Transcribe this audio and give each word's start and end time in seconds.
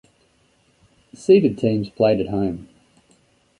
Seeded 1.13 1.59
teams 1.59 1.91
played 1.91 2.19
at 2.19 2.29
home. 2.29 2.67